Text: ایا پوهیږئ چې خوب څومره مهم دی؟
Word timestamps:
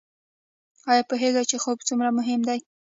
ایا 0.89 1.03
پوهیږئ 1.09 1.43
چې 1.51 1.57
خوب 1.63 1.77
څومره 1.87 2.09
مهم 2.19 2.41
دی؟ 2.47 2.59